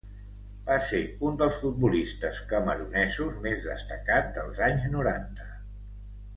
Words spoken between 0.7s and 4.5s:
ser un dels futbolistes camerunesos més destacat